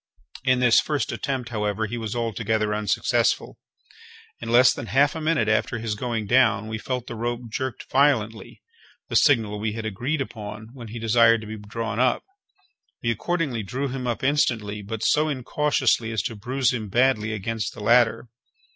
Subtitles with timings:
[0.43, 3.59] In this first attempt, however, he was altogether unsuccessful.
[4.39, 7.85] In less than half a minute after his going down we felt the rope jerked
[7.91, 8.63] violently
[9.09, 12.23] (the signal we had agreed upon when he desired to be drawn up).
[13.03, 17.75] We accordingly drew him up instantly, but so incautiously as to bruise him badly against
[17.75, 18.27] the ladder.